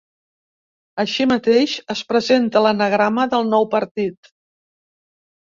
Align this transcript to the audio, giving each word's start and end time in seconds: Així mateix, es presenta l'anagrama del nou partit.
Així 1.03 1.27
mateix, 1.31 1.75
es 1.95 2.01
presenta 2.13 2.65
l'anagrama 2.69 3.27
del 3.35 3.47
nou 3.53 3.69
partit. 3.77 4.33